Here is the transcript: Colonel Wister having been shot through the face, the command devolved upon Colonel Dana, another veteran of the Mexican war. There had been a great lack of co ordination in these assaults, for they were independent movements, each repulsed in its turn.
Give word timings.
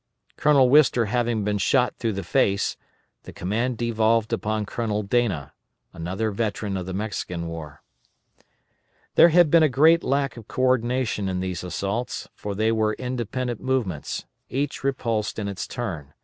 Colonel 0.35 0.67
Wister 0.67 1.05
having 1.05 1.43
been 1.43 1.59
shot 1.59 1.95
through 1.95 2.13
the 2.13 2.23
face, 2.23 2.75
the 3.21 3.31
command 3.31 3.77
devolved 3.77 4.33
upon 4.33 4.65
Colonel 4.65 5.03
Dana, 5.03 5.53
another 5.93 6.31
veteran 6.31 6.75
of 6.75 6.87
the 6.87 6.93
Mexican 6.95 7.45
war. 7.45 7.83
There 9.13 9.29
had 9.29 9.51
been 9.51 9.61
a 9.61 9.69
great 9.69 10.03
lack 10.03 10.37
of 10.37 10.47
co 10.47 10.63
ordination 10.63 11.29
in 11.29 11.39
these 11.39 11.63
assaults, 11.63 12.27
for 12.33 12.55
they 12.55 12.71
were 12.71 12.95
independent 12.95 13.61
movements, 13.61 14.25
each 14.49 14.83
repulsed 14.83 15.37
in 15.37 15.47
its 15.47 15.67
turn. 15.67 16.15